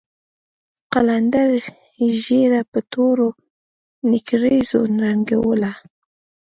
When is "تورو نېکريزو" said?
2.91-4.79